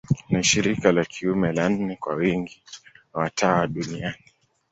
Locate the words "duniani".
3.67-4.23